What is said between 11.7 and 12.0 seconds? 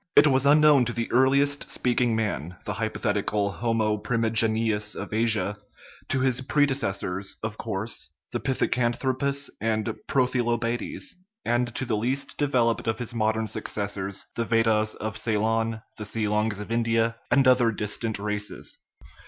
to the